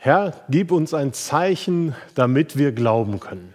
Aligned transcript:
Herr, 0.00 0.32
gib 0.48 0.70
uns 0.70 0.94
ein 0.94 1.12
Zeichen, 1.12 1.92
damit 2.14 2.56
wir 2.56 2.70
glauben 2.70 3.18
können. 3.18 3.52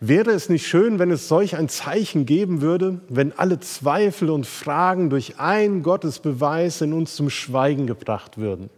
Wäre 0.00 0.32
es 0.32 0.50
nicht 0.50 0.66
schön, 0.66 0.98
wenn 0.98 1.10
es 1.10 1.28
solch 1.28 1.56
ein 1.56 1.70
Zeichen 1.70 2.26
geben 2.26 2.60
würde, 2.60 3.00
wenn 3.08 3.32
alle 3.32 3.58
Zweifel 3.60 4.28
und 4.28 4.46
Fragen 4.46 5.08
durch 5.08 5.40
einen 5.40 5.82
Gottesbeweis 5.82 6.82
in 6.82 6.92
uns 6.92 7.16
zum 7.16 7.30
Schweigen 7.30 7.86
gebracht 7.86 8.36
würden? 8.36 8.68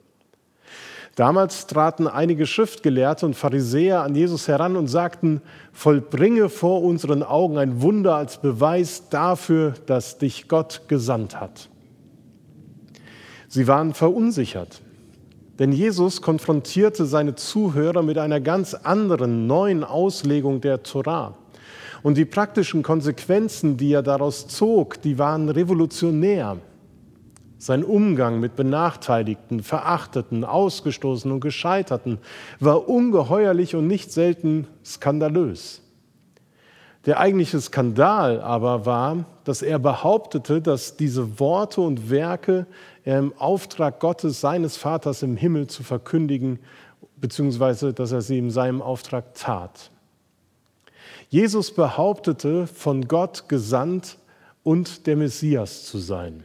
Damals 1.17 1.67
traten 1.67 2.07
einige 2.07 2.47
Schriftgelehrte 2.47 3.27
und 3.27 3.35
Pharisäer 3.35 4.03
an 4.03 4.15
Jesus 4.15 4.47
heran 4.47 4.77
und 4.77 4.87
sagten, 4.87 5.43
vollbringe 5.73 6.49
vor 6.49 6.85
unseren 6.85 7.25
Augen 7.25 7.59
ein 7.59 7.83
Wunder 7.83 8.15
als 8.15 8.41
Beweis 8.41 9.09
dafür, 9.09 9.75
dass 9.87 10.19
dich 10.19 10.47
Gott 10.47 10.83
gesandt 10.87 11.41
hat. 11.41 11.71
Sie 13.49 13.67
waren 13.67 13.95
verunsichert. 13.95 14.81
Denn 15.59 15.73
Jesus 15.73 16.23
konfrontierte 16.23 17.05
seine 17.05 17.35
Zuhörer 17.35 18.03
mit 18.03 18.19
einer 18.19 18.41
ganz 18.41 18.75
anderen, 18.75 19.47
neuen 19.47 19.83
Auslegung 19.83 20.61
der 20.61 20.83
Torah. 20.83 21.35
Und 22.03 22.17
die 22.17 22.25
praktischen 22.25 22.83
Konsequenzen, 22.83 23.77
die 23.77 23.93
er 23.93 24.03
daraus 24.03 24.47
zog, 24.47 25.03
die 25.03 25.19
waren 25.19 25.49
revolutionär. 25.49 26.59
Sein 27.61 27.83
Umgang 27.83 28.39
mit 28.39 28.55
Benachteiligten, 28.55 29.65
Verachteten, 29.65 30.45
Ausgestoßenen 30.45 31.35
und 31.35 31.41
Gescheiterten 31.41 32.19
war 32.61 32.89
ungeheuerlich 32.89 33.75
und 33.75 33.89
nicht 33.89 34.13
selten 34.13 34.69
skandalös. 34.85 35.83
Der 37.05 37.19
eigentliche 37.19 37.61
Skandal 37.61 38.41
aber 38.41 38.87
war, 38.87 39.25
dass 39.43 39.63
er 39.63 39.79
behauptete, 39.81 40.61
dass 40.61 40.97
diese 40.97 41.41
Worte 41.41 41.81
und 41.81 42.11
Werke 42.11 42.67
im 43.17 43.33
Auftrag 43.39 44.01
Gottes, 44.01 44.41
seines 44.43 44.77
Vaters 44.77 45.23
im 45.23 45.37
Himmel 45.37 45.67
zu 45.67 45.83
verkündigen, 45.83 46.59
beziehungsweise 47.17 47.95
dass 47.95 48.13
er 48.13 48.21
sie 48.21 48.39
in 48.39 48.51
seinem 48.51 48.83
Auftrag 48.83 49.33
tat. 49.35 49.91
Jesus 51.31 51.75
behauptete, 51.75 52.67
von 52.67 53.09
Gott 53.09 53.49
gesandt 53.49 54.19
und 54.63 55.07
der 55.07 55.17
Messias 55.17 55.85
zu 55.85 55.97
sein. 55.99 56.45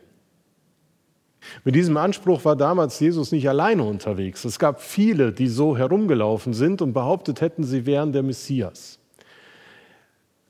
Mit 1.66 1.76
diesem 1.76 1.98
Anspruch 1.98 2.46
war 2.46 2.56
damals 2.56 2.98
Jesus 3.02 3.34
nicht 3.34 3.50
alleine 3.50 3.84
unterwegs. 3.84 4.46
Es 4.46 4.58
gab 4.58 4.82
viele, 4.82 5.34
die 5.34 5.50
so 5.50 5.78
herumgelaufen 5.78 6.54
sind 6.54 6.82
und 6.82 6.94
behauptet 6.94 7.42
hätten, 7.42 7.66
sie 7.66 7.86
wären 7.86 8.14
der 8.14 8.24
Messias. 8.24 9.00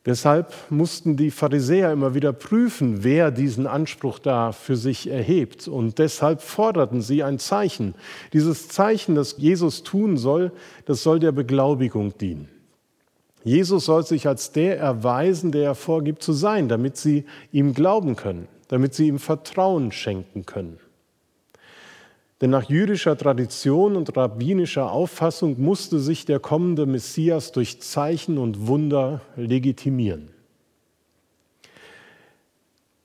Deshalb 0.05 0.53
mussten 0.69 1.15
die 1.15 1.31
Pharisäer 1.31 1.93
immer 1.93 2.13
wieder 2.13 2.33
prüfen, 2.33 3.05
wer 3.05 3.31
diesen 3.31 3.67
Anspruch 3.67 4.19
da 4.19 4.51
für 4.51 4.75
sich 4.75 5.09
erhebt. 5.09 5.69
Und 5.69 5.97
deshalb 5.97 6.41
forderten 6.41 7.01
sie 7.01 7.23
ein 7.23 7.39
Zeichen. 7.39 7.95
Dieses 8.33 8.67
Zeichen, 8.67 9.15
das 9.15 9.35
Jesus 9.37 9.83
tun 9.83 10.17
soll, 10.17 10.51
das 10.85 11.03
soll 11.03 11.19
der 11.19 11.31
Beglaubigung 11.31 12.17
dienen. 12.17 12.49
Jesus 13.45 13.85
soll 13.85 14.05
sich 14.05 14.27
als 14.27 14.51
der 14.51 14.77
erweisen, 14.77 15.51
der 15.51 15.63
er 15.63 15.75
vorgibt 15.75 16.21
zu 16.21 16.33
sein, 16.33 16.67
damit 16.67 16.97
sie 16.97 17.25
ihm 17.51 17.73
glauben 17.73 18.15
können, 18.17 18.47
damit 18.67 18.93
sie 18.93 19.07
ihm 19.07 19.19
Vertrauen 19.19 19.91
schenken 19.93 20.45
können. 20.45 20.79
Denn 22.43 22.49
nach 22.49 22.67
jüdischer 22.67 23.17
Tradition 23.17 23.95
und 23.95 24.17
rabbinischer 24.17 24.91
Auffassung 24.91 25.61
musste 25.61 25.97
sich 25.97 26.25
der 26.25 26.41
kommende 26.41 26.85
Messias 26.85 27.53
durch 27.53 27.79
Zeichen 27.79 28.37
und 28.37 28.67
Wunder 28.67 29.21
legitimieren. 29.37 30.27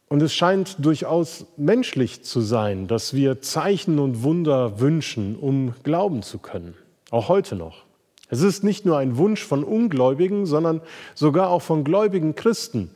Und 0.09 0.23
es 0.23 0.35
scheint 0.35 0.85
durchaus 0.85 1.47
menschlich 1.57 2.25
zu 2.25 2.41
sein, 2.41 2.89
dass 2.89 3.15
wir 3.15 3.41
Zeichen 3.41 4.01
und 4.01 4.25
Wunder 4.25 4.81
wünschen, 4.81 5.37
um 5.37 5.73
glauben 5.85 6.23
zu 6.23 6.41
können, 6.41 6.75
auch 7.13 7.29
heute 7.29 7.55
noch. 7.55 7.85
Es 8.31 8.43
ist 8.43 8.65
nicht 8.65 8.85
nur 8.87 8.99
ein 8.99 9.19
Wunsch 9.19 9.45
von 9.45 9.63
Ungläubigen, 9.63 10.47
sondern 10.47 10.81
sogar 11.15 11.51
auch 11.51 11.63
von 11.63 11.85
gläubigen 11.85 12.35
Christen, 12.35 12.91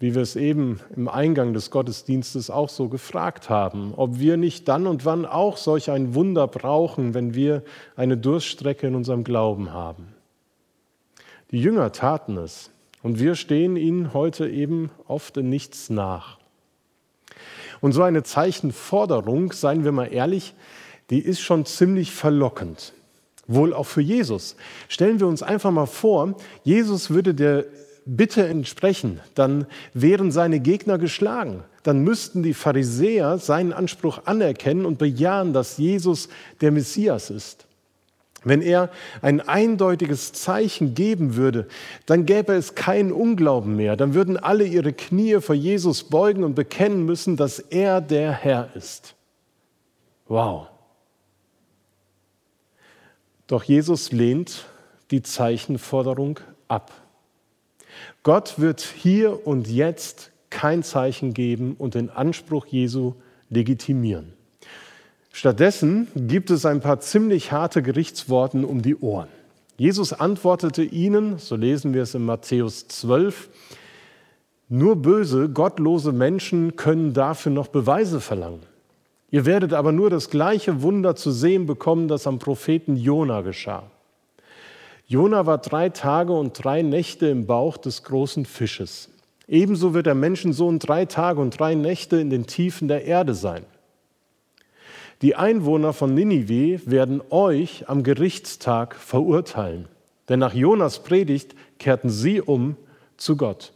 wie 0.00 0.14
wir 0.14 0.22
es 0.22 0.36
eben 0.36 0.80
im 0.94 1.08
Eingang 1.08 1.52
des 1.52 1.70
Gottesdienstes 1.70 2.50
auch 2.50 2.68
so 2.68 2.88
gefragt 2.88 3.50
haben, 3.50 3.94
ob 3.96 4.20
wir 4.20 4.36
nicht 4.36 4.68
dann 4.68 4.86
und 4.86 5.04
wann 5.04 5.26
auch 5.26 5.56
solch 5.56 5.90
ein 5.90 6.14
Wunder 6.14 6.46
brauchen, 6.46 7.14
wenn 7.14 7.34
wir 7.34 7.64
eine 7.96 8.16
Durststrecke 8.16 8.86
in 8.86 8.94
unserem 8.94 9.24
Glauben 9.24 9.72
haben. 9.72 10.14
Die 11.50 11.60
Jünger 11.60 11.90
taten 11.92 12.36
es 12.36 12.70
und 13.02 13.18
wir 13.18 13.34
stehen 13.34 13.76
ihnen 13.76 14.14
heute 14.14 14.48
eben 14.48 14.90
oft 15.08 15.36
in 15.36 15.48
nichts 15.48 15.90
nach. 15.90 16.38
Und 17.80 17.92
so 17.92 18.02
eine 18.02 18.22
Zeichenforderung, 18.22 19.52
seien 19.52 19.84
wir 19.84 19.92
mal 19.92 20.12
ehrlich, 20.12 20.54
die 21.10 21.20
ist 21.20 21.40
schon 21.40 21.64
ziemlich 21.64 22.12
verlockend. 22.12 22.92
Wohl 23.46 23.72
auch 23.72 23.86
für 23.86 24.02
Jesus. 24.02 24.56
Stellen 24.88 25.20
wir 25.20 25.26
uns 25.26 25.42
einfach 25.42 25.70
mal 25.70 25.86
vor, 25.86 26.36
Jesus 26.64 27.10
würde 27.10 27.34
der 27.34 27.64
Bitte 28.10 28.46
entsprechen, 28.46 29.20
dann 29.34 29.66
wären 29.92 30.30
seine 30.32 30.60
Gegner 30.60 30.96
geschlagen. 30.96 31.62
Dann 31.82 32.00
müssten 32.00 32.42
die 32.42 32.54
Pharisäer 32.54 33.36
seinen 33.36 33.74
Anspruch 33.74 34.22
anerkennen 34.24 34.86
und 34.86 34.96
bejahen, 34.96 35.52
dass 35.52 35.76
Jesus 35.76 36.30
der 36.62 36.70
Messias 36.70 37.28
ist. 37.28 37.66
Wenn 38.44 38.62
er 38.62 38.88
ein 39.20 39.46
eindeutiges 39.46 40.32
Zeichen 40.32 40.94
geben 40.94 41.36
würde, 41.36 41.68
dann 42.06 42.24
gäbe 42.24 42.54
es 42.54 42.74
keinen 42.74 43.12
Unglauben 43.12 43.76
mehr. 43.76 43.94
Dann 43.94 44.14
würden 44.14 44.38
alle 44.38 44.64
ihre 44.64 44.94
Knie 44.94 45.42
vor 45.42 45.54
Jesus 45.54 46.04
beugen 46.04 46.44
und 46.44 46.54
bekennen 46.54 47.04
müssen, 47.04 47.36
dass 47.36 47.58
er 47.58 48.00
der 48.00 48.32
Herr 48.32 48.70
ist. 48.74 49.16
Wow. 50.28 50.68
Doch 53.48 53.64
Jesus 53.64 54.12
lehnt 54.12 54.64
die 55.10 55.20
Zeichenforderung 55.20 56.40
ab. 56.68 56.90
Gott 58.28 58.58
wird 58.58 58.82
hier 58.82 59.46
und 59.46 59.68
jetzt 59.68 60.32
kein 60.50 60.82
Zeichen 60.82 61.32
geben 61.32 61.74
und 61.78 61.94
den 61.94 62.10
Anspruch 62.10 62.66
Jesu 62.66 63.14
legitimieren. 63.48 64.34
Stattdessen 65.32 66.08
gibt 66.14 66.50
es 66.50 66.66
ein 66.66 66.82
paar 66.82 67.00
ziemlich 67.00 67.52
harte 67.52 67.80
Gerichtsworten 67.80 68.66
um 68.66 68.82
die 68.82 68.96
Ohren. 68.96 69.28
Jesus 69.78 70.12
antwortete 70.12 70.82
ihnen, 70.82 71.38
so 71.38 71.56
lesen 71.56 71.94
wir 71.94 72.02
es 72.02 72.14
in 72.14 72.22
Matthäus 72.26 72.86
12, 72.88 73.48
nur 74.68 74.96
böse, 74.96 75.48
gottlose 75.48 76.12
Menschen 76.12 76.76
können 76.76 77.14
dafür 77.14 77.52
noch 77.52 77.68
Beweise 77.68 78.20
verlangen. 78.20 78.60
Ihr 79.30 79.46
werdet 79.46 79.72
aber 79.72 79.92
nur 79.92 80.10
das 80.10 80.28
gleiche 80.28 80.82
Wunder 80.82 81.16
zu 81.16 81.30
sehen 81.30 81.64
bekommen, 81.64 82.08
das 82.08 82.26
am 82.26 82.38
Propheten 82.38 82.94
Jona 82.96 83.40
geschah. 83.40 83.84
Jona 85.10 85.46
war 85.46 85.56
drei 85.56 85.88
Tage 85.88 86.34
und 86.34 86.62
drei 86.62 86.82
Nächte 86.82 87.28
im 87.28 87.46
Bauch 87.46 87.78
des 87.78 88.02
großen 88.02 88.44
Fisches. 88.44 89.08
Ebenso 89.46 89.94
wird 89.94 90.04
der 90.04 90.14
Menschensohn 90.14 90.78
drei 90.78 91.06
Tage 91.06 91.40
und 91.40 91.58
drei 91.58 91.74
Nächte 91.74 92.20
in 92.20 92.28
den 92.28 92.46
Tiefen 92.46 92.88
der 92.88 93.06
Erde 93.06 93.32
sein. 93.32 93.64
Die 95.22 95.34
Einwohner 95.34 95.94
von 95.94 96.12
Ninive 96.12 96.82
werden 96.84 97.22
euch 97.30 97.88
am 97.88 98.02
Gerichtstag 98.02 98.96
verurteilen, 98.96 99.88
denn 100.28 100.40
nach 100.40 100.52
Jonas 100.52 101.02
Predigt 101.02 101.54
kehrten 101.78 102.10
sie 102.10 102.42
um 102.42 102.76
zu 103.16 103.38
Gott. 103.38 103.72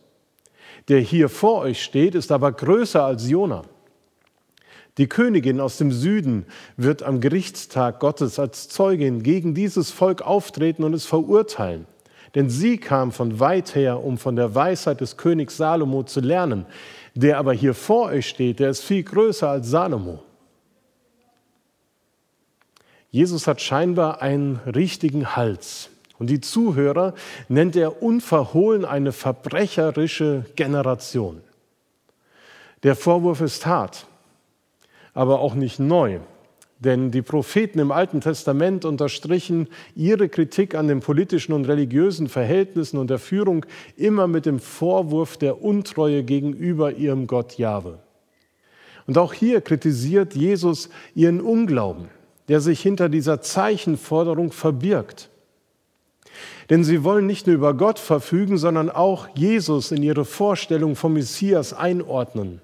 Der 0.88 1.00
hier 1.00 1.30
vor 1.30 1.60
euch 1.60 1.82
steht, 1.82 2.14
ist 2.14 2.30
aber 2.30 2.52
größer 2.52 3.02
als 3.02 3.26
Jona. 3.30 3.62
Die 4.98 5.08
Königin 5.08 5.60
aus 5.60 5.78
dem 5.78 5.90
Süden 5.90 6.44
wird 6.76 7.02
am 7.02 7.20
Gerichtstag 7.20 7.98
Gottes 7.98 8.38
als 8.38 8.68
Zeugin 8.68 9.22
gegen 9.22 9.54
dieses 9.54 9.90
Volk 9.90 10.20
auftreten 10.20 10.84
und 10.84 10.92
es 10.92 11.06
verurteilen. 11.06 11.86
Denn 12.34 12.50
sie 12.50 12.76
kam 12.78 13.10
von 13.12 13.40
weit 13.40 13.74
her, 13.74 14.04
um 14.04 14.18
von 14.18 14.36
der 14.36 14.54
Weisheit 14.54 15.00
des 15.00 15.16
Königs 15.16 15.56
Salomo 15.56 16.02
zu 16.02 16.20
lernen. 16.20 16.66
Der 17.14 17.38
aber 17.38 17.52
hier 17.54 17.74
vor 17.74 18.08
euch 18.08 18.28
steht, 18.28 18.58
der 18.58 18.70
ist 18.70 18.82
viel 18.82 19.02
größer 19.02 19.48
als 19.48 19.68
Salomo. 19.68 20.22
Jesus 23.10 23.46
hat 23.46 23.60
scheinbar 23.60 24.22
einen 24.22 24.56
richtigen 24.66 25.36
Hals. 25.36 25.90
Und 26.18 26.28
die 26.28 26.40
Zuhörer 26.40 27.14
nennt 27.48 27.76
er 27.76 28.02
unverhohlen 28.02 28.84
eine 28.84 29.12
verbrecherische 29.12 30.44
Generation. 30.54 31.42
Der 32.82 32.94
Vorwurf 32.94 33.40
ist 33.40 33.66
hart 33.66 34.06
aber 35.14 35.40
auch 35.40 35.54
nicht 35.54 35.78
neu. 35.78 36.20
Denn 36.78 37.12
die 37.12 37.22
Propheten 37.22 37.78
im 37.78 37.92
Alten 37.92 38.20
Testament 38.20 38.84
unterstrichen 38.84 39.68
ihre 39.94 40.28
Kritik 40.28 40.74
an 40.74 40.88
den 40.88 40.98
politischen 40.98 41.52
und 41.52 41.66
religiösen 41.66 42.28
Verhältnissen 42.28 42.98
und 42.98 43.08
der 43.08 43.20
Führung 43.20 43.64
immer 43.96 44.26
mit 44.26 44.46
dem 44.46 44.58
Vorwurf 44.58 45.36
der 45.36 45.62
Untreue 45.62 46.24
gegenüber 46.24 46.92
ihrem 46.92 47.28
Gott 47.28 47.56
Jahwe. 47.56 48.00
Und 49.06 49.16
auch 49.16 49.32
hier 49.32 49.60
kritisiert 49.60 50.34
Jesus 50.34 50.88
ihren 51.14 51.40
Unglauben, 51.40 52.08
der 52.48 52.60
sich 52.60 52.80
hinter 52.80 53.08
dieser 53.08 53.40
Zeichenforderung 53.40 54.50
verbirgt. 54.50 55.30
Denn 56.68 56.82
sie 56.82 57.04
wollen 57.04 57.26
nicht 57.26 57.46
nur 57.46 57.54
über 57.54 57.74
Gott 57.74 58.00
verfügen, 58.00 58.58
sondern 58.58 58.90
auch 58.90 59.28
Jesus 59.34 59.92
in 59.92 60.02
ihre 60.02 60.24
Vorstellung 60.24 60.96
vom 60.96 61.12
Messias 61.12 61.72
einordnen. 61.72 62.60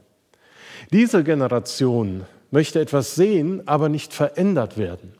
Diese 0.92 1.22
Generation 1.22 2.24
möchte 2.50 2.80
etwas 2.80 3.14
sehen, 3.14 3.62
aber 3.66 3.88
nicht 3.88 4.12
verändert 4.12 4.78
werden. 4.78 5.12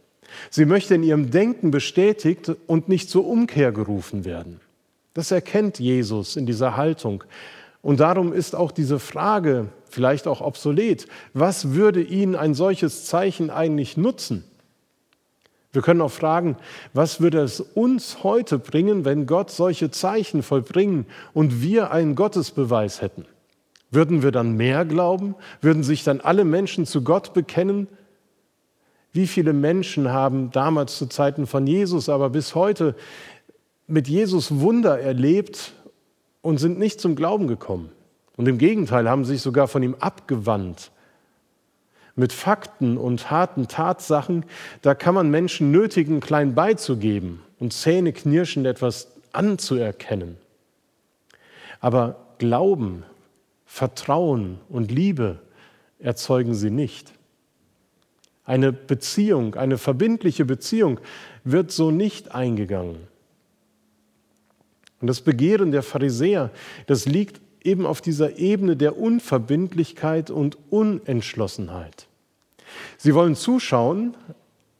Sie 0.50 0.64
möchte 0.64 0.94
in 0.94 1.02
ihrem 1.02 1.30
Denken 1.30 1.70
bestätigt 1.70 2.52
und 2.66 2.88
nicht 2.88 3.10
zur 3.10 3.26
Umkehr 3.26 3.72
gerufen 3.72 4.24
werden. 4.24 4.60
Das 5.14 5.30
erkennt 5.30 5.78
Jesus 5.78 6.36
in 6.36 6.46
dieser 6.46 6.76
Haltung. 6.76 7.24
Und 7.82 8.00
darum 8.00 8.32
ist 8.32 8.54
auch 8.54 8.70
diese 8.70 8.98
Frage 8.98 9.68
vielleicht 9.88 10.26
auch 10.26 10.40
obsolet. 10.40 11.06
Was 11.32 11.72
würde 11.72 12.02
Ihnen 12.02 12.36
ein 12.36 12.54
solches 12.54 13.06
Zeichen 13.06 13.50
eigentlich 13.50 13.96
nutzen? 13.96 14.44
Wir 15.72 15.82
können 15.82 16.00
auch 16.00 16.10
fragen, 16.10 16.56
was 16.94 17.20
würde 17.20 17.40
es 17.40 17.60
uns 17.60 18.22
heute 18.22 18.58
bringen, 18.58 19.04
wenn 19.04 19.26
Gott 19.26 19.50
solche 19.50 19.90
Zeichen 19.90 20.42
vollbringen 20.42 21.06
und 21.34 21.62
wir 21.62 21.90
einen 21.90 22.14
Gottesbeweis 22.14 23.02
hätten? 23.02 23.26
Würden 23.90 24.22
wir 24.22 24.32
dann 24.32 24.52
mehr 24.56 24.84
glauben? 24.84 25.34
Würden 25.60 25.82
sich 25.82 26.04
dann 26.04 26.20
alle 26.20 26.44
Menschen 26.44 26.86
zu 26.86 27.02
Gott 27.02 27.32
bekennen? 27.32 27.88
Wie 29.12 29.26
viele 29.26 29.52
Menschen 29.52 30.12
haben 30.12 30.50
damals 30.50 30.98
zu 30.98 31.06
Zeiten 31.06 31.46
von 31.46 31.66
Jesus, 31.66 32.08
aber 32.08 32.30
bis 32.30 32.54
heute 32.54 32.94
mit 33.86 34.06
Jesus 34.06 34.60
Wunder 34.60 35.00
erlebt 35.00 35.72
und 36.42 36.58
sind 36.58 36.78
nicht 36.78 37.00
zum 37.00 37.16
Glauben 37.16 37.48
gekommen? 37.48 37.90
Und 38.36 38.46
im 38.46 38.58
Gegenteil 38.58 39.08
haben 39.08 39.24
sich 39.24 39.42
sogar 39.42 39.66
von 39.66 39.82
ihm 39.82 39.96
abgewandt. 39.98 40.92
Mit 42.14 42.32
Fakten 42.32 42.98
und 42.98 43.30
harten 43.30 43.68
Tatsachen, 43.68 44.44
da 44.82 44.94
kann 44.94 45.14
man 45.14 45.30
Menschen 45.30 45.70
nötigen, 45.70 46.20
klein 46.20 46.54
beizugeben 46.54 47.42
und 47.58 47.72
zähneknirschend 47.72 48.66
etwas 48.66 49.08
anzuerkennen. 49.32 50.36
Aber 51.80 52.16
Glauben, 52.38 53.02
Vertrauen 53.70 54.58
und 54.70 54.90
Liebe 54.90 55.38
erzeugen 55.98 56.54
sie 56.54 56.70
nicht. 56.70 57.12
Eine 58.44 58.72
Beziehung, 58.72 59.56
eine 59.56 59.76
verbindliche 59.76 60.46
Beziehung 60.46 60.98
wird 61.44 61.70
so 61.70 61.90
nicht 61.90 62.34
eingegangen. 62.34 62.96
Und 65.00 65.06
das 65.06 65.20
Begehren 65.20 65.70
der 65.70 65.82
Pharisäer, 65.82 66.50
das 66.86 67.04
liegt 67.04 67.42
eben 67.62 67.84
auf 67.84 68.00
dieser 68.00 68.38
Ebene 68.38 68.74
der 68.74 68.98
Unverbindlichkeit 68.98 70.30
und 70.30 70.56
Unentschlossenheit. 70.70 72.08
Sie 72.96 73.14
wollen 73.14 73.36
zuschauen, 73.36 74.16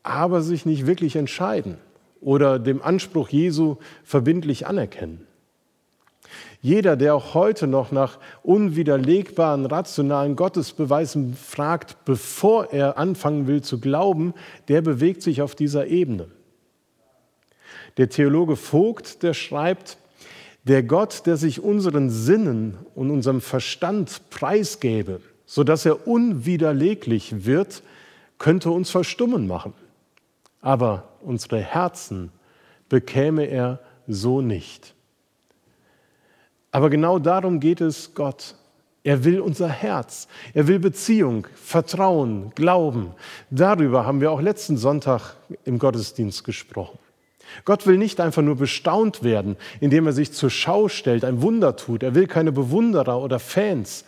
aber 0.02 0.40
sich 0.40 0.64
nicht 0.64 0.86
wirklich 0.86 1.14
entscheiden 1.14 1.76
oder 2.22 2.58
dem 2.58 2.80
Anspruch 2.80 3.28
Jesu 3.28 3.76
verbindlich 4.02 4.66
anerkennen. 4.66 5.27
Jeder, 6.60 6.96
der 6.96 7.14
auch 7.14 7.34
heute 7.34 7.66
noch 7.66 7.92
nach 7.92 8.18
unwiderlegbaren, 8.42 9.66
rationalen 9.66 10.36
Gottesbeweisen 10.36 11.34
fragt, 11.34 12.04
bevor 12.04 12.72
er 12.72 12.98
anfangen 12.98 13.46
will 13.46 13.62
zu 13.62 13.80
glauben, 13.80 14.34
der 14.68 14.82
bewegt 14.82 15.22
sich 15.22 15.40
auf 15.40 15.54
dieser 15.54 15.86
Ebene. 15.86 16.26
Der 17.96 18.08
Theologe 18.08 18.56
Vogt, 18.56 19.22
der 19.22 19.34
schreibt, 19.34 19.98
der 20.64 20.82
Gott, 20.82 21.26
der 21.26 21.36
sich 21.36 21.60
unseren 21.62 22.10
Sinnen 22.10 22.76
und 22.94 23.10
unserem 23.10 23.40
Verstand 23.40 24.30
preisgäbe, 24.30 25.20
sodass 25.46 25.86
er 25.86 26.06
unwiderleglich 26.06 27.46
wird, 27.46 27.82
könnte 28.38 28.70
uns 28.70 28.90
verstummen 28.90 29.46
machen. 29.46 29.72
Aber 30.60 31.08
unsere 31.20 31.60
Herzen 31.60 32.30
bekäme 32.88 33.44
er 33.44 33.80
so 34.06 34.40
nicht. 34.40 34.94
Aber 36.78 36.90
genau 36.90 37.18
darum 37.18 37.58
geht 37.58 37.80
es 37.80 38.14
Gott. 38.14 38.54
Er 39.02 39.24
will 39.24 39.40
unser 39.40 39.68
Herz. 39.68 40.28
Er 40.54 40.68
will 40.68 40.78
Beziehung, 40.78 41.48
Vertrauen, 41.56 42.52
Glauben. 42.54 43.14
Darüber 43.50 44.06
haben 44.06 44.20
wir 44.20 44.30
auch 44.30 44.40
letzten 44.40 44.76
Sonntag 44.76 45.34
im 45.64 45.80
Gottesdienst 45.80 46.44
gesprochen. 46.44 46.96
Gott 47.64 47.88
will 47.88 47.98
nicht 47.98 48.20
einfach 48.20 48.42
nur 48.42 48.54
bestaunt 48.54 49.24
werden, 49.24 49.56
indem 49.80 50.06
er 50.06 50.12
sich 50.12 50.32
zur 50.32 50.50
Schau 50.50 50.86
stellt, 50.86 51.24
ein 51.24 51.42
Wunder 51.42 51.74
tut. 51.74 52.04
Er 52.04 52.14
will 52.14 52.28
keine 52.28 52.52
Bewunderer 52.52 53.20
oder 53.20 53.40
Fans, 53.40 54.04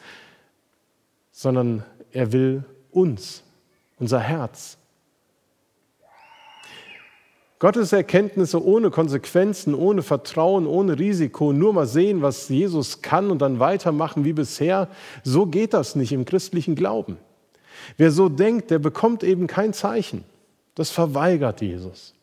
sondern 1.33 1.85
er 2.13 2.31
will 2.31 2.63
uns, 2.93 3.43
unser 3.99 4.21
Herz. 4.21 4.79
Gottes 7.61 7.93
Erkenntnisse 7.93 8.65
ohne 8.65 8.91
Konsequenzen, 8.91 9.75
ohne 9.75 10.03
Vertrauen, 10.03 10.67
ohne 10.67 10.99
Risiko, 10.99 11.53
nur 11.53 11.75
mal 11.75 11.87
sehen, 11.87 12.23
was 12.23 12.49
Jesus 12.49 13.03
kann 13.03 13.31
und 13.31 13.43
dann 13.43 13.61
weitermachen 13.61 14.25
wie 14.25 14.33
bisher, 14.33 14.89
so 15.25 15.45
geht 15.45 15.75
das 15.75 15.95
nicht 15.95 16.13
im 16.13 16.25
christlichen 16.25 16.75
Glauben. 16.75 17.19
Wer 17.99 18.13
so 18.13 18.31
denkt, 18.31 18.71
der 18.71 18.79
bekommt 18.79 19.23
eben 19.23 19.47
kein 19.47 19.75
Zeichen. 19.75 20.25
Das 20.75 20.91
verweigert 20.91 21.61
Jesus. 21.61 22.15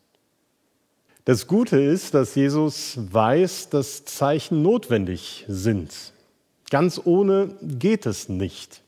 Das 1.24 1.46
Gute 1.46 1.80
ist, 1.80 2.14
dass 2.14 2.34
Jesus 2.34 2.98
weiß, 3.12 3.68
dass 3.68 4.04
Zeichen 4.04 4.62
notwendig 4.62 5.44
sind. 5.46 5.94
Ganz 6.68 7.00
ohne 7.04 7.54
geht 7.62 8.06
es 8.06 8.28
nicht. 8.28 8.82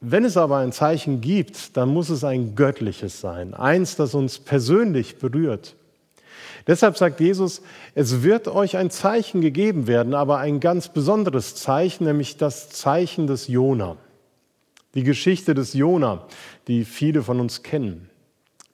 Wenn 0.00 0.24
es 0.24 0.36
aber 0.36 0.58
ein 0.58 0.72
Zeichen 0.72 1.20
gibt, 1.20 1.76
dann 1.76 1.88
muss 1.88 2.10
es 2.10 2.24
ein 2.24 2.54
göttliches 2.54 3.20
sein, 3.20 3.54
eins, 3.54 3.96
das 3.96 4.14
uns 4.14 4.38
persönlich 4.38 5.16
berührt. 5.16 5.76
Deshalb 6.66 6.96
sagt 6.96 7.20
Jesus, 7.20 7.62
es 7.94 8.22
wird 8.22 8.48
euch 8.48 8.76
ein 8.76 8.90
Zeichen 8.90 9.40
gegeben 9.40 9.86
werden, 9.86 10.14
aber 10.14 10.38
ein 10.38 10.60
ganz 10.60 10.88
besonderes 10.88 11.54
Zeichen, 11.54 12.04
nämlich 12.04 12.36
das 12.36 12.70
Zeichen 12.70 13.26
des 13.26 13.48
Jona. 13.48 13.96
Die 14.94 15.02
Geschichte 15.02 15.54
des 15.54 15.74
Jona, 15.74 16.26
die 16.68 16.84
viele 16.84 17.22
von 17.22 17.40
uns 17.40 17.62
kennen 17.62 18.08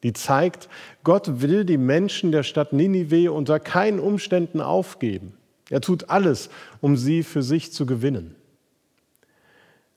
die 0.02 0.12
zeigt, 0.12 0.68
Gott 1.04 1.40
will 1.40 1.64
die 1.64 1.78
Menschen 1.78 2.32
der 2.32 2.42
Stadt 2.42 2.72
Ninive 2.72 3.32
unter 3.32 3.60
keinen 3.60 4.00
Umständen 4.00 4.60
aufgeben. 4.60 5.34
Er 5.68 5.80
tut 5.80 6.10
alles, 6.10 6.50
um 6.80 6.96
sie 6.96 7.22
für 7.22 7.42
sich 7.42 7.72
zu 7.72 7.86
gewinnen. 7.86 8.34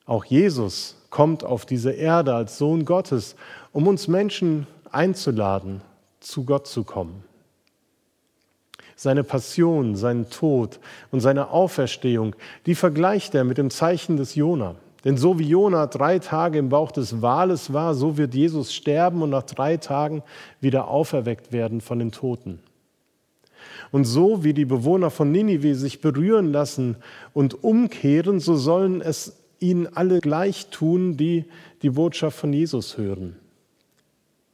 Auch 0.05 0.25
Jesus 0.25 0.97
kommt 1.13 1.43
auf 1.43 1.67
diese 1.67 1.91
Erde 1.91 2.33
als 2.33 2.57
Sohn 2.57 2.85
Gottes, 2.85 3.35
um 3.71 3.85
uns 3.85 4.07
Menschen 4.07 4.65
einzuladen, 4.91 5.81
zu 6.19 6.43
Gott 6.43 6.65
zu 6.65 6.83
kommen. 6.83 7.23
Seine 8.95 9.23
Passion, 9.23 9.95
seinen 9.95 10.31
Tod 10.31 10.79
und 11.11 11.19
seine 11.19 11.51
Auferstehung, 11.51 12.35
die 12.65 12.73
vergleicht 12.73 13.35
er 13.35 13.43
mit 13.43 13.59
dem 13.59 13.69
Zeichen 13.69 14.17
des 14.17 14.33
Jona. 14.33 14.73
Denn 15.05 15.15
so 15.15 15.37
wie 15.37 15.47
Jona 15.47 15.85
drei 15.85 16.17
Tage 16.17 16.57
im 16.57 16.69
Bauch 16.69 16.91
des 16.91 17.21
Wales 17.21 17.71
war, 17.71 17.93
so 17.93 18.17
wird 18.17 18.33
Jesus 18.33 18.73
sterben 18.73 19.21
und 19.21 19.29
nach 19.29 19.43
drei 19.43 19.77
Tagen 19.77 20.23
wieder 20.61 20.87
auferweckt 20.87 21.51
werden 21.51 21.79
von 21.81 21.99
den 21.99 22.11
Toten. 22.11 22.59
Und 23.91 24.05
so 24.05 24.43
wie 24.43 24.55
die 24.55 24.65
Bewohner 24.65 25.11
von 25.11 25.31
Ninive 25.31 25.75
sich 25.75 26.01
berühren 26.01 26.51
lassen 26.51 26.95
und 27.33 27.63
umkehren, 27.63 28.39
so 28.39 28.55
sollen 28.55 28.99
es 28.99 29.42
ihnen 29.63 29.87
alle 29.87 30.19
gleich 30.19 30.67
tun, 30.67 31.17
die 31.17 31.45
die 31.81 31.91
Botschaft 31.91 32.37
von 32.37 32.53
Jesus 32.53 32.97
hören. 32.97 33.37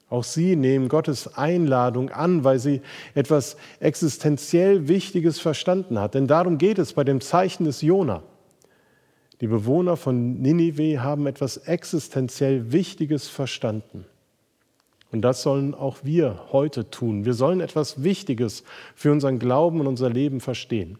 Auch 0.09 0.23
sie 0.23 0.55
nehmen 0.55 0.87
Gottes 0.87 1.35
Einladung 1.35 2.09
an, 2.09 2.43
weil 2.43 2.59
sie 2.59 2.81
etwas 3.13 3.57
existenziell 3.79 4.87
Wichtiges 4.87 5.39
verstanden 5.39 5.99
hat. 5.99 6.15
Denn 6.15 6.27
darum 6.27 6.57
geht 6.57 6.79
es 6.79 6.93
bei 6.93 7.03
dem 7.03 7.21
Zeichen 7.21 7.65
des 7.65 7.81
Jona. 7.81 8.23
Die 9.41 9.47
Bewohner 9.47 9.97
von 9.97 10.41
Ninive 10.41 11.01
haben 11.01 11.27
etwas 11.27 11.57
existenziell 11.57 12.71
Wichtiges 12.71 13.27
verstanden. 13.27 14.05
Und 15.11 15.21
das 15.21 15.41
sollen 15.43 15.73
auch 15.73 15.97
wir 16.03 16.39
heute 16.51 16.89
tun. 16.89 17.25
Wir 17.25 17.33
sollen 17.33 17.61
etwas 17.61 18.03
Wichtiges 18.03 18.63
für 18.95 19.11
unseren 19.11 19.39
Glauben 19.39 19.79
und 19.79 19.87
unser 19.87 20.09
Leben 20.09 20.39
verstehen. 20.39 20.97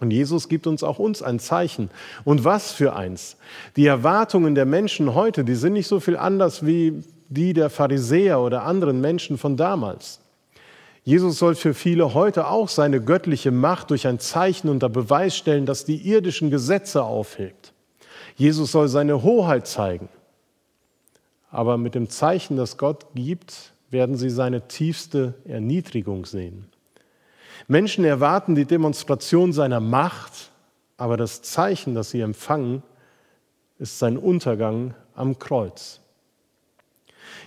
Und 0.00 0.10
Jesus 0.10 0.48
gibt 0.48 0.66
uns 0.66 0.82
auch 0.82 0.98
uns 0.98 1.22
ein 1.22 1.38
Zeichen. 1.38 1.90
Und 2.24 2.44
was 2.44 2.72
für 2.72 2.94
eins? 2.94 3.36
Die 3.76 3.86
Erwartungen 3.86 4.54
der 4.54 4.66
Menschen 4.66 5.14
heute, 5.14 5.42
die 5.44 5.54
sind 5.54 5.72
nicht 5.72 5.86
so 5.86 6.00
viel 6.00 6.16
anders 6.16 6.66
wie 6.66 7.02
die 7.28 7.54
der 7.54 7.70
Pharisäer 7.70 8.40
oder 8.40 8.64
anderen 8.64 9.00
Menschen 9.00 9.38
von 9.38 9.56
damals. 9.56 10.20
Jesus 11.02 11.38
soll 11.38 11.54
für 11.54 11.72
viele 11.72 12.14
heute 12.14 12.48
auch 12.48 12.68
seine 12.68 13.00
göttliche 13.00 13.52
Macht 13.52 13.90
durch 13.90 14.06
ein 14.06 14.18
Zeichen 14.18 14.68
unter 14.68 14.88
Beweis 14.88 15.36
stellen, 15.36 15.64
das 15.64 15.84
die 15.84 16.08
irdischen 16.08 16.50
Gesetze 16.50 17.04
aufhebt. 17.04 17.72
Jesus 18.34 18.72
soll 18.72 18.88
seine 18.88 19.22
Hoheit 19.22 19.66
zeigen. 19.66 20.08
Aber 21.50 21.78
mit 21.78 21.94
dem 21.94 22.10
Zeichen, 22.10 22.56
das 22.56 22.76
Gott 22.76 23.06
gibt, 23.14 23.72
werden 23.90 24.16
sie 24.16 24.30
seine 24.30 24.68
tiefste 24.68 25.34
Erniedrigung 25.44 26.26
sehen. 26.26 26.66
Menschen 27.68 28.04
erwarten 28.04 28.54
die 28.54 28.64
Demonstration 28.64 29.52
seiner 29.52 29.80
Macht, 29.80 30.50
aber 30.96 31.16
das 31.16 31.42
Zeichen, 31.42 31.94
das 31.94 32.10
sie 32.10 32.20
empfangen, 32.20 32.82
ist 33.78 33.98
sein 33.98 34.16
Untergang 34.16 34.94
am 35.14 35.38
Kreuz. 35.38 36.00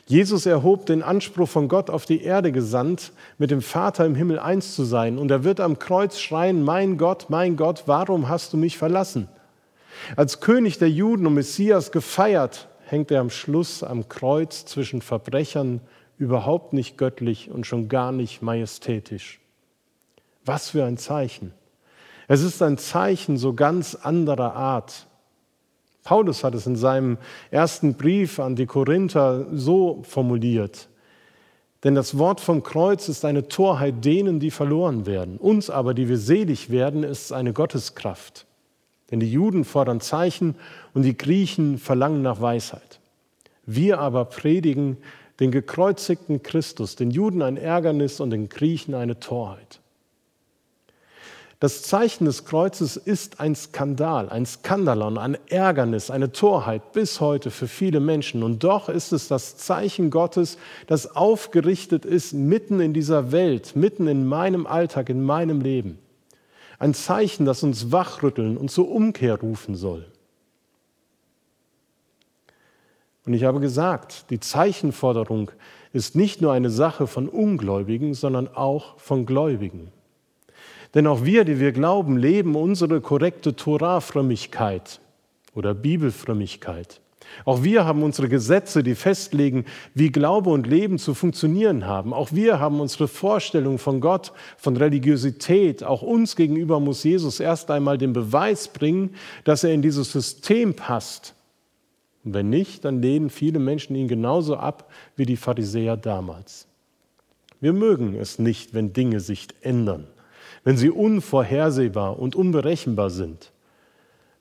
Jesus 0.06 0.46
erhob 0.46 0.88
den 0.88 1.04
Anspruch 1.04 1.48
von 1.48 1.68
Gott 1.68 1.89
auf 1.89 2.06
die 2.06 2.24
Erde 2.24 2.51
gesandt, 2.51 3.12
mit 3.38 3.51
dem 3.51 3.62
Vater 3.62 4.06
im 4.06 4.16
Himmel 4.16 4.39
eins 4.39 4.75
zu 4.75 4.84
sein. 4.84 5.18
Und 5.20 5.30
er 5.30 5.44
wird 5.44 5.60
am 5.60 5.78
Kreuz 5.78 6.20
schreien, 6.20 6.63
mein 6.63 6.98
Gott, 6.98 7.28
mein 7.30 7.56
Gott, 7.56 7.84
warum 7.86 8.28
hast 8.28 8.54
du 8.54 8.58
mich 8.58 8.78
verlassen? 8.78 9.28
Als 10.16 10.39
König 10.39 10.80
der 10.80 10.89
Juden 10.89 11.28
und 11.28 11.36
Messias 11.36 11.92
gefeiert, 11.92 12.70
hängt 12.86 13.12
er 13.12 13.22
am 13.22 13.30
Schluss 13.30 13.84
am 13.84 14.10
Kreuz 14.10 14.66
zwischen 14.66 15.01
Verbrechern, 15.01 15.82
überhaupt 16.18 16.74
nicht 16.74 16.98
göttlich 16.98 17.51
und 17.51 17.68
schon 17.68 17.88
gar 17.88 18.12
nicht 18.12 18.42
majestätisch. 18.42 19.39
Was 20.50 20.72
für 20.72 20.84
ein 20.84 20.98
Zeichen. 20.98 21.53
Es 22.27 22.41
ist 22.41 22.63
ein 22.63 22.79
Zeichen 22.79 23.38
so 23.38 23.53
ganz 23.53 23.94
anderer 23.94 24.56
Art. 24.56 25.06
Paulus 26.03 26.44
hat 26.44 26.56
es 26.56 26.65
in 26.65 26.75
seinem 26.75 27.20
ersten 27.51 27.94
Brief 27.94 28.39
an 28.39 28.56
die 28.56 28.65
Korinther 28.65 29.46
so 29.53 30.01
formuliert. 30.01 30.89
Denn 31.84 31.94
das 31.94 32.18
Wort 32.18 32.41
vom 32.41 32.63
Kreuz 32.63 33.10
ist 33.10 33.25
eine 33.25 33.48
Torheit 33.48 34.03
denen, 34.03 34.39
die 34.39 34.50
verloren 34.50 35.06
werden. 35.06 35.38
Uns 35.38 35.70
aber, 35.70 35.94
die 35.94 36.10
wir 36.10 36.18
selig 36.18 36.72
werden, 36.72 37.03
ist 37.03 37.25
es 37.25 37.32
eine 37.32 37.53
Gotteskraft. 37.53 38.48
Denn 39.12 39.20
die 39.20 39.32
Juden 39.32 39.65
fordern 39.65 40.01
Zeichen 40.01 40.56
und 40.96 41.03
die 41.03 41.15
Griechen 41.15 41.77
verlangen 41.77 42.24
nach 42.24 42.41
Weisheit. 42.41 43.00
Wir 43.68 44.00
aber 44.00 44.25
predigen 44.25 44.98
den 45.39 45.51
gekreuzigten 45.51 46.41
Christus, 46.41 46.96
den 46.96 47.12
Juden 47.12 47.44
ein 47.44 47.56
Ärgernis 47.56 48.20
und 48.20 48.32
den 48.32 48.50
Griechen 48.50 48.96
eine 48.96 49.20
Torheit. 49.20 49.79
Das 51.60 51.84
Zeichen 51.84 52.24
des 52.24 52.46
Kreuzes 52.46 52.96
ist 52.96 53.42
ein 53.42 53.54
Skandal, 53.54 54.30
ein 54.30 54.46
Skandalon, 54.46 55.18
ein 55.18 55.38
Ärgernis, 55.50 56.10
eine 56.10 56.32
Torheit 56.32 56.94
bis 56.94 57.20
heute 57.20 57.51
für 57.51 57.68
viele 57.68 58.00
Menschen. 58.00 58.44
Und 58.44 58.63
doch 58.63 58.88
ist 58.88 59.12
es 59.12 59.28
das 59.28 59.58
Zeichen 59.58 60.10
Gottes, 60.10 60.58
das 60.88 61.18
aufgerichtet 61.18 62.06
ist 62.06 62.32
mitten 62.32 62.80
in 62.80 62.94
dieser 62.94 63.34
Welt, 63.34 63.75
mitten 63.75 64.08
in 64.08 64.25
meinem 64.25 64.68
Alltag, 64.68 65.10
in 65.10 65.22
meinem 65.22 65.60
Leben. 65.60 66.00
Ein 66.78 66.94
Zeichen, 66.94 67.46
das 67.46 67.62
uns 67.62 67.92
wachrütteln 67.92 68.56
und 68.56 68.72
zur 68.72 68.89
Umkehr 68.89 69.38
rufen 69.38 69.75
soll. 69.75 70.06
Und 73.25 73.34
ich 73.34 73.44
habe 73.44 73.60
gesagt, 73.60 74.30
die 74.30 74.39
Zeichenforderung 74.39 75.51
ist 75.92 76.16
nicht 76.16 76.39
nur 76.39 76.54
eine 76.54 76.70
Sache 76.70 77.06
von 77.06 77.28
Ungläubigen, 77.28 78.13
sondern 78.13 78.48
auch 78.48 78.98
von 78.98 79.25
Gläubigen. 79.25 79.92
Denn 80.93 81.05
auch 81.08 81.24
wir, 81.24 81.46
die 81.46 81.60
wir 81.60 81.72
glauben, 81.72 82.17
leben 82.17 82.55
unsere 82.55 83.00
korrekte 83.01 83.55
Torah-Frömmigkeit 83.55 85.00
oder 85.53 85.74
Bibelfrömmigkeit. 85.74 87.01
Auch 87.46 87.63
wir 87.63 87.86
haben 87.86 88.01
unsere 88.01 88.27
Gesetze, 88.27 88.81
die 88.81 88.96
festlegen, 88.96 89.65
wie 89.93 90.12
Glaube 90.12 90.50
und 90.50 90.65
Leben 90.65 90.98
zu 90.98 91.13
funktionieren 91.13 91.86
haben. 91.86 92.12
Auch 92.12 92.31
wir 92.31 92.60
haben 92.60 92.79
unsere 92.79 93.08
Vorstellung 93.08 93.77
von 93.77 94.01
Gott, 94.01 94.31
von 94.58 94.75
Religiosität. 94.75 95.84
Auch 95.84 96.01
uns 96.01 96.36
gegenüber 96.36 96.79
muss 96.79 97.03
Jesus 97.03 97.39
erst 97.39 97.69
einmal 97.69 98.00
den 98.00 98.13
Beweis 98.13 98.67
bringen, 98.67 99.15
dass 99.43 99.63
er 99.63 99.74
in 99.74 99.84
dieses 99.84 100.12
System 100.12 100.74
passt. 100.74 101.36
Und 102.24 102.34
wenn 102.34 102.50
nicht, 102.50 102.84
dann 102.84 103.01
lehnen 103.01 103.29
viele 103.29 103.60
Menschen 103.60 103.96
ihn 103.96 104.08
genauso 104.08 104.58
ab 104.58 104.89
wie 105.15 105.25
die 105.27 105.38
Pharisäer 105.38 105.98
damals. 105.98 106.67
Wir 107.62 107.74
mögen 107.74 108.15
es 108.15 108.39
nicht, 108.39 108.74
wenn 108.74 108.93
Dinge 108.93 109.19
sich 109.19 109.48
ändern 109.62 110.08
wenn 110.63 110.78
sie 110.78 110.89
unvorhersehbar 110.89 112.20
und 112.20 112.36
unberechenbar 112.36 113.10
sind. 113.10 113.51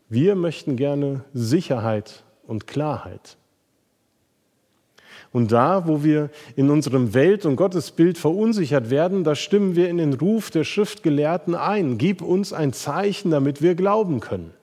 Wir 0.08 0.34
möchten 0.34 0.76
gerne 0.76 1.24
Sicherheit 1.34 2.24
und 2.46 2.66
Klarheit. 2.66 3.36
Und 5.32 5.52
da, 5.52 5.86
wo 5.86 6.02
wir 6.02 6.30
in 6.56 6.70
unserem 6.70 7.12
Welt- 7.12 7.44
und 7.44 7.56
Gottesbild 7.56 8.16
verunsichert 8.16 8.88
werden, 8.88 9.24
da 9.24 9.34
stimmen 9.34 9.76
wir 9.76 9.90
in 9.90 9.98
den 9.98 10.14
Ruf 10.14 10.50
der 10.50 10.64
Schriftgelehrten 10.64 11.54
ein. 11.54 11.98
Gib 11.98 12.22
uns 12.22 12.52
ein 12.52 12.72
Zeichen, 12.72 13.30
damit 13.30 13.60
wir 13.60 13.74
glauben 13.74 14.20
können. 14.20 14.54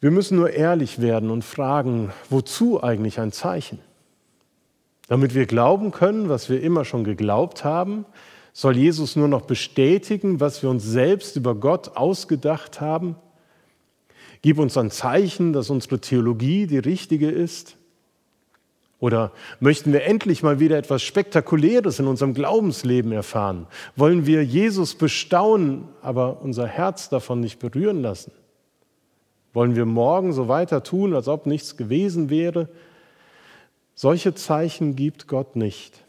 Wir 0.00 0.10
müssen 0.10 0.36
nur 0.36 0.50
ehrlich 0.50 1.02
werden 1.02 1.30
und 1.30 1.44
fragen, 1.44 2.10
wozu 2.30 2.82
eigentlich 2.82 3.20
ein 3.20 3.32
Zeichen? 3.32 3.80
Damit 5.08 5.34
wir 5.34 5.44
glauben 5.44 5.90
können, 5.90 6.30
was 6.30 6.48
wir 6.48 6.62
immer 6.62 6.86
schon 6.86 7.04
geglaubt 7.04 7.64
haben, 7.64 8.06
soll 8.52 8.76
Jesus 8.76 9.16
nur 9.16 9.28
noch 9.28 9.42
bestätigen, 9.42 10.40
was 10.40 10.62
wir 10.62 10.70
uns 10.70 10.84
selbst 10.84 11.36
über 11.36 11.54
Gott 11.54 11.96
ausgedacht 11.96 12.80
haben? 12.80 13.16
Gib 14.42 14.58
uns 14.58 14.76
ein 14.76 14.90
Zeichen, 14.90 15.52
dass 15.52 15.70
unsere 15.70 16.00
Theologie 16.00 16.66
die 16.66 16.78
richtige 16.78 17.30
ist? 17.30 17.76
Oder 18.98 19.32
möchten 19.60 19.92
wir 19.94 20.04
endlich 20.04 20.42
mal 20.42 20.60
wieder 20.60 20.76
etwas 20.76 21.02
Spektakuläres 21.02 21.98
in 21.98 22.06
unserem 22.06 22.34
Glaubensleben 22.34 23.12
erfahren? 23.12 23.66
Wollen 23.96 24.26
wir 24.26 24.44
Jesus 24.44 24.94
bestaunen, 24.94 25.88
aber 26.02 26.42
unser 26.42 26.66
Herz 26.66 27.08
davon 27.08 27.40
nicht 27.40 27.58
berühren 27.58 28.02
lassen? 28.02 28.32
Wollen 29.54 29.74
wir 29.74 29.86
morgen 29.86 30.32
so 30.32 30.48
weiter 30.48 30.82
tun, 30.82 31.14
als 31.14 31.28
ob 31.28 31.46
nichts 31.46 31.76
gewesen 31.78 32.28
wäre? 32.28 32.68
Solche 33.94 34.34
Zeichen 34.34 34.96
gibt 34.96 35.26
Gott 35.26 35.56
nicht. 35.56 36.04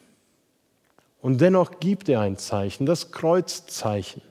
Und 1.21 1.39
dennoch 1.39 1.79
gibt 1.79 2.09
er 2.09 2.21
ein 2.21 2.37
Zeichen, 2.37 2.85
das 2.85 3.11
Kreuzzeichen. 3.11 4.21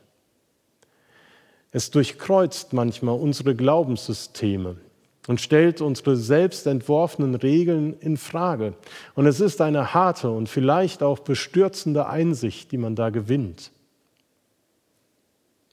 Es 1.73 1.91
durchkreuzt 1.91 2.73
manchmal 2.73 3.19
unsere 3.19 3.55
Glaubenssysteme 3.55 4.77
und 5.29 5.41
stellt 5.41 5.81
unsere 5.81 6.17
selbst 6.17 6.67
entworfenen 6.67 7.37
Regeln 7.37 7.95
in 8.01 8.17
Frage. 8.17 8.75
Und 9.15 9.27
es 9.27 9.39
ist 9.39 9.61
eine 9.61 9.95
harte 9.95 10.31
und 10.31 10.49
vielleicht 10.49 11.03
auch 11.05 11.21
bestürzende 11.21 12.07
Einsicht, 12.07 12.73
die 12.73 12.79
man 12.79 12.97
da 12.97 13.11
gewinnt. 13.11 13.71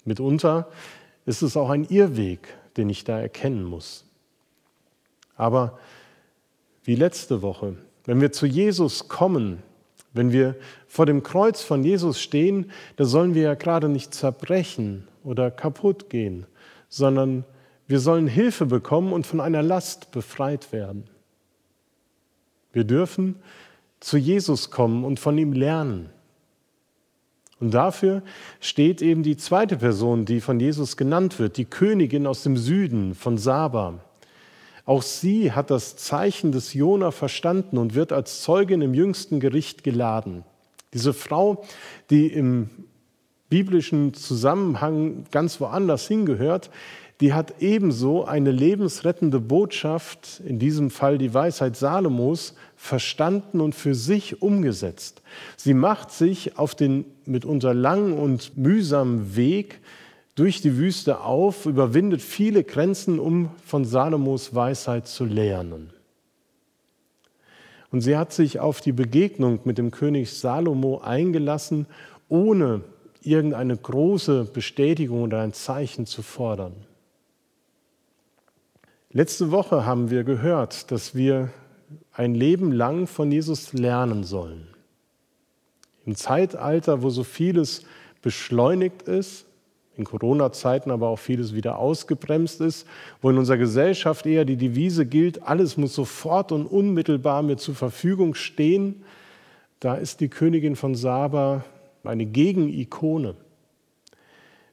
Mitunter 0.06 0.70
ist 1.26 1.42
es 1.42 1.58
auch 1.58 1.70
ein 1.70 1.86
Irrweg, 1.86 2.56
den 2.78 2.90
ich 2.90 3.04
da 3.04 3.20
erkennen 3.20 3.64
muss. 3.64 4.06
Aber 5.36 5.80
wie 6.84 6.96
letzte 6.96 7.42
Woche, 7.42 7.76
wenn 8.06 8.22
wir 8.22 8.32
zu 8.32 8.46
Jesus 8.46 9.08
kommen, 9.08 9.64
wenn 10.18 10.32
wir 10.32 10.56
vor 10.88 11.06
dem 11.06 11.24
Kreuz 11.24 11.62
von 11.62 11.84
Jesus 11.84 12.22
stehen, 12.22 12.72
da 12.96 13.06
sollen 13.06 13.36
wir 13.36 13.44
ja 13.44 13.54
gerade 13.54 13.90
nicht 13.90 14.14
zerbrechen 14.14 15.08
oder 15.24 15.52
kaputt 15.52 16.10
gehen, 16.10 16.46
sondern 16.90 17.46
wir 17.88 18.00
sollen 18.00 18.28
Hilfe 18.28 18.66
bekommen 18.66 19.14
und 19.14 19.26
von 19.26 19.40
einer 19.40 19.64
Last 19.64 20.12
befreit 20.12 20.74
werden. 20.74 21.06
Wir 22.74 22.84
dürfen 22.84 23.36
zu 24.00 24.18
Jesus 24.18 24.70
kommen 24.70 25.06
und 25.06 25.20
von 25.20 25.38
ihm 25.38 25.54
lernen. 25.54 26.10
Und 27.60 27.74
dafür 27.74 28.22
steht 28.60 29.02
eben 29.02 29.24
die 29.24 29.38
zweite 29.38 29.78
Person, 29.78 30.26
die 30.26 30.42
von 30.42 30.60
Jesus 30.60 30.96
genannt 30.96 31.40
wird, 31.40 31.58
die 31.58 31.66
Königin 31.66 32.28
aus 32.28 32.44
dem 32.44 32.56
Süden 32.56 33.16
von 33.16 33.38
Saba. 33.38 34.00
Auch 34.88 35.02
sie 35.02 35.52
hat 35.52 35.70
das 35.70 35.98
Zeichen 35.98 36.54
des 36.54 36.74
Jona 36.74 37.12
verstanden 37.12 37.78
und 37.78 37.94
wird 37.94 38.14
als 38.14 38.42
Zeugin 38.42 38.82
im 38.82 38.94
jüngsten 38.94 39.42
Gericht 39.42 39.84
geladen. 39.84 40.46
Diese 40.94 41.14
Frau, 41.14 41.66
die 42.10 42.28
im 42.28 42.70
biblischen 43.50 44.14
Zusammenhang 44.14 45.26
ganz 45.30 45.60
woanders 45.60 46.08
hingehört, 46.08 46.70
die 47.20 47.34
hat 47.34 47.56
ebenso 47.60 48.24
eine 48.24 48.52
lebensrettende 48.52 49.42
Botschaft, 49.42 50.42
in 50.46 50.58
diesem 50.58 50.90
Fall 50.90 51.18
die 51.18 51.34
Weisheit 51.34 51.76
Salomos, 51.76 52.56
verstanden 52.78 53.60
und 53.60 53.76
für 53.76 53.94
sich 53.94 54.42
umgesetzt. 54.42 55.22
Sie 55.58 55.74
macht 55.74 56.12
sich 56.12 56.58
auf 56.58 56.76
den 56.76 57.04
mitunter 57.26 57.74
langen 57.74 58.14
und 58.14 58.58
mühsamen 58.58 59.36
Weg 59.36 59.82
durch 60.38 60.62
die 60.62 60.78
Wüste 60.78 61.22
auf, 61.22 61.66
überwindet 61.66 62.22
viele 62.22 62.64
Grenzen, 62.64 63.20
um 63.20 63.50
von 63.66 63.86
Salomos 63.86 64.54
Weisheit 64.54 65.08
zu 65.08 65.26
lernen. 65.26 65.90
Und 67.92 68.02
sie 68.02 68.16
hat 68.16 68.32
sich 68.32 68.60
auf 68.60 68.80
die 68.80 68.92
Begegnung 68.92 69.62
mit 69.64 69.80
dem 69.80 69.90
König 69.90 70.32
Salomo 70.32 71.00
eingelassen, 71.00 71.88
ohne 72.30 72.82
irgendeine 73.24 73.76
große 73.76 74.46
Bestätigung 74.46 75.24
oder 75.24 75.42
ein 75.42 75.54
Zeichen 75.54 76.06
zu 76.06 76.22
fordern. 76.22 76.76
Letzte 79.12 79.50
Woche 79.50 79.88
haben 79.88 80.12
wir 80.12 80.24
gehört, 80.24 80.92
dass 80.92 81.16
wir 81.16 81.50
ein 82.12 82.36
Leben 82.36 82.72
lang 82.72 83.08
von 83.08 83.32
Jesus 83.32 83.74
lernen 83.74 84.24
sollen. 84.24 84.68
Im 86.06 86.16
Zeitalter, 86.16 87.02
wo 87.02 87.10
so 87.10 87.24
vieles 87.24 87.84
beschleunigt 88.22 89.02
ist, 89.04 89.48
in 89.98 90.06
Corona-Zeiten 90.06 90.92
aber 90.92 91.08
auch 91.08 91.20
vieles 91.20 91.54
wieder 91.54 91.80
ausgebremst 91.80 92.62
ist, 92.62 92.88
wo 93.22 93.30
in 93.30 93.38
unserer 93.38 93.58
Gesellschaft 93.58 94.26
eher 94.26 94.46
die 94.46 94.56
Devise 94.56 95.06
gilt, 95.06 95.44
alles 95.44 95.78
muss 95.78 95.96
sofort 95.96 96.52
und 96.52 96.66
unmittelbar 96.66 97.42
mir 97.42 97.58
zur 97.58 97.76
Verfügung 97.76 98.36
stehen, 98.36 99.04
da 99.80 99.96
ist 99.96 100.22
die 100.22 100.30
Königin 100.30 100.76
von 100.76 100.96
Saba 100.96 101.64
eine 102.04 102.26
Gegenikone. 102.26 103.36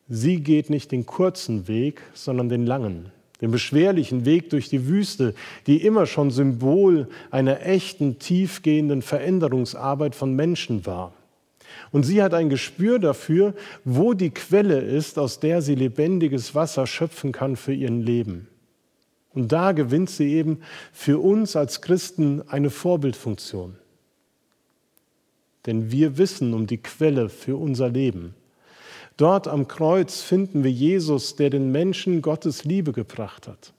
Sie 0.08 0.40
geht 0.40 0.70
nicht 0.70 0.92
den 0.92 1.06
kurzen 1.06 1.66
Weg, 1.66 2.02
sondern 2.12 2.48
den 2.48 2.66
langen, 2.66 3.10
den 3.40 3.50
beschwerlichen 3.50 4.24
Weg 4.24 4.50
durch 4.50 4.68
die 4.68 4.86
Wüste, 4.86 5.34
die 5.66 5.84
immer 5.84 6.06
schon 6.06 6.30
Symbol 6.30 7.08
einer 7.30 7.62
echten, 7.62 8.18
tiefgehenden 8.18 9.02
Veränderungsarbeit 9.02 10.14
von 10.14 10.34
Menschen 10.34 10.84
war. 10.84 11.12
Und 11.92 12.04
sie 12.04 12.22
hat 12.22 12.34
ein 12.34 12.48
Gespür 12.48 12.98
dafür, 12.98 13.54
wo 13.84 14.14
die 14.14 14.30
Quelle 14.30 14.80
ist, 14.80 15.18
aus 15.18 15.40
der 15.40 15.62
sie 15.62 15.74
lebendiges 15.74 16.54
Wasser 16.54 16.86
schöpfen 16.86 17.32
kann 17.32 17.56
für 17.56 17.72
ihren 17.72 18.02
Leben. 18.02 18.48
Und 19.32 19.50
da 19.52 19.72
gewinnt 19.72 20.10
sie 20.10 20.34
eben 20.34 20.60
für 20.92 21.18
uns 21.18 21.56
als 21.56 21.80
Christen 21.80 22.42
eine 22.48 22.70
Vorbildfunktion. 22.70 23.76
Denn 25.66 25.90
wir 25.90 26.18
wissen 26.18 26.54
um 26.54 26.66
die 26.66 26.78
Quelle 26.78 27.28
für 27.28 27.56
unser 27.56 27.88
Leben. 27.88 28.34
Dort 29.16 29.48
am 29.48 29.68
Kreuz 29.68 30.22
finden 30.22 30.64
wir 30.64 30.72
Jesus, 30.72 31.36
der 31.36 31.50
den 31.50 31.72
Menschen 31.72 32.22
Gottes 32.22 32.64
Liebe 32.64 32.92
gebracht 32.92 33.48
hat. 33.48 33.72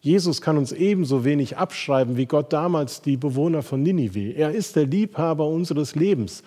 Jesus 0.00 0.40
kann 0.40 0.56
uns 0.56 0.72
ebenso 0.72 1.24
wenig 1.24 1.58
abschreiben 1.58 2.16
wie 2.16 2.24
Gott 2.24 2.52
damals 2.52 3.02
die 3.02 3.18
Bewohner 3.18 3.62
von 3.62 3.82
Ninive. 3.82 4.32
Er 4.32 4.50
ist 4.50 4.76
der 4.76 4.86
Liebhaber 4.86 5.46
unseres 5.46 5.94
Lebens. 5.94 6.42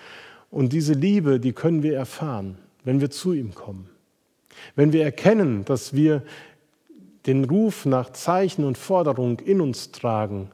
Und 0.53 0.71
diese 0.71 0.93
Liebe, 0.93 1.39
die 1.39 1.51
können 1.51 1.81
wir 1.81 1.95
erfahren, 1.97 2.59
wenn 2.83 3.01
wir 3.01 3.09
zu 3.09 3.33
ihm 3.33 3.55
kommen. 3.55 3.89
Wenn 4.75 4.93
wir 4.93 5.03
erkennen, 5.03 5.65
dass 5.65 5.95
wir 5.95 6.21
den 7.25 7.45
Ruf 7.45 7.87
nach 7.87 8.11
Zeichen 8.11 8.63
und 8.63 8.77
Forderung 8.77 9.39
in 9.39 9.61
uns 9.61 9.91
tragen, 9.91 10.51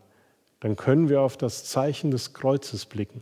dann 0.62 0.78
können 0.78 1.10
wir 1.10 1.20
auf 1.20 1.36
das 1.36 1.66
Zeichen 1.66 2.12
des 2.12 2.34
Kreuzes 2.34 2.86
blicken. 2.86 3.20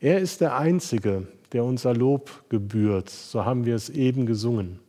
Er 0.00 0.18
ist 0.18 0.40
der 0.40 0.56
Einzige, 0.56 1.28
der 1.52 1.62
unser 1.62 1.94
Lob 1.94 2.48
gebührt, 2.48 3.10
so 3.10 3.44
haben 3.44 3.64
wir 3.64 3.76
es 3.76 3.90
eben 3.90 4.26
gesungen. 4.26 4.80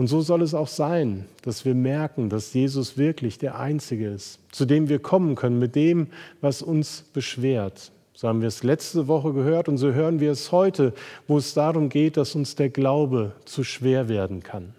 Und 0.00 0.06
so 0.06 0.22
soll 0.22 0.40
es 0.40 0.54
auch 0.54 0.66
sein, 0.66 1.26
dass 1.42 1.66
wir 1.66 1.74
merken, 1.74 2.30
dass 2.30 2.54
Jesus 2.54 2.96
wirklich 2.96 3.36
der 3.36 3.58
Einzige 3.58 4.08
ist, 4.08 4.38
zu 4.50 4.64
dem 4.64 4.88
wir 4.88 4.98
kommen 4.98 5.34
können 5.34 5.58
mit 5.58 5.76
dem, 5.76 6.06
was 6.40 6.62
uns 6.62 7.04
beschwert. 7.12 7.92
So 8.14 8.26
haben 8.26 8.40
wir 8.40 8.48
es 8.48 8.62
letzte 8.62 9.08
Woche 9.08 9.34
gehört 9.34 9.68
und 9.68 9.76
so 9.76 9.92
hören 9.92 10.18
wir 10.18 10.30
es 10.32 10.52
heute, 10.52 10.94
wo 11.28 11.36
es 11.36 11.52
darum 11.52 11.90
geht, 11.90 12.16
dass 12.16 12.34
uns 12.34 12.56
der 12.56 12.70
Glaube 12.70 13.32
zu 13.44 13.62
schwer 13.62 14.08
werden 14.08 14.42
kann. 14.42 14.72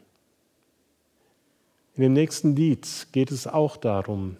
In 1.96 2.02
dem 2.02 2.14
nächsten 2.14 2.56
Lied 2.56 2.88
geht 3.12 3.30
es 3.30 3.46
auch 3.46 3.78
darum, 3.78 4.38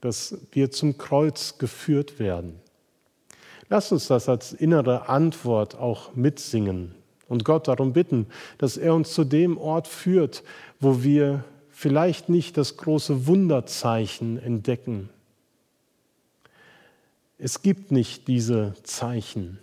dass 0.00 0.38
wir 0.52 0.70
zum 0.70 0.96
Kreuz 0.96 1.58
geführt 1.58 2.18
werden. 2.18 2.54
Lass 3.68 3.92
uns 3.92 4.06
das 4.06 4.30
als 4.30 4.54
innere 4.54 5.06
Antwort 5.10 5.74
auch 5.74 6.14
mitsingen 6.14 6.94
und 7.28 7.44
Gott 7.44 7.68
darum 7.68 7.92
bitten, 7.92 8.26
dass 8.58 8.76
er 8.76 8.94
uns 8.94 9.12
zu 9.12 9.24
dem 9.24 9.58
Ort 9.58 9.88
führt, 9.88 10.42
wo 10.80 11.02
wir 11.02 11.44
vielleicht 11.70 12.28
nicht 12.28 12.56
das 12.56 12.76
große 12.76 13.26
Wunderzeichen 13.26 14.38
entdecken. 14.38 15.08
Es 17.38 17.62
gibt 17.62 17.90
nicht 17.90 18.28
diese 18.28 18.74
Zeichen, 18.84 19.58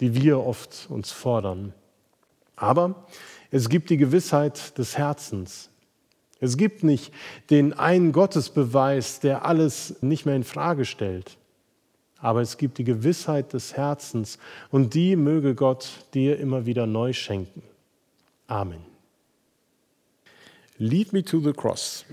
die 0.00 0.14
wir 0.14 0.40
oft 0.40 0.86
uns 0.88 1.12
fordern. 1.12 1.74
Aber 2.56 3.06
es 3.50 3.68
gibt 3.68 3.90
die 3.90 3.98
Gewissheit 3.98 4.78
des 4.78 4.96
Herzens. 4.96 5.68
Es 6.40 6.56
gibt 6.56 6.82
nicht 6.82 7.12
den 7.50 7.72
einen 7.72 8.12
Gottesbeweis, 8.12 9.20
der 9.20 9.44
alles 9.44 9.96
nicht 10.00 10.26
mehr 10.26 10.36
in 10.36 10.44
Frage 10.44 10.84
stellt 10.84 11.36
aber 12.22 12.40
es 12.40 12.56
gibt 12.56 12.78
die 12.78 12.84
Gewissheit 12.84 13.52
des 13.52 13.76
Herzens 13.76 14.38
und 14.70 14.94
die 14.94 15.16
möge 15.16 15.54
Gott 15.54 16.06
dir 16.14 16.38
immer 16.38 16.64
wieder 16.64 16.86
neu 16.86 17.12
schenken. 17.12 17.62
Amen. 18.46 18.80
Lead 20.78 21.12
me 21.12 21.22
to 21.22 21.40
the 21.40 21.52
cross. 21.52 22.06